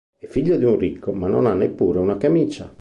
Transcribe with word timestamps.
È 0.17 0.25
figlio 0.25 0.57
di 0.57 0.63
un 0.63 0.79
ricco 0.79 1.11
ma 1.13 1.27
non 1.27 1.45
ha 1.45 1.53
neppure 1.53 1.99
una 1.99 2.17
camicia. 2.17 2.67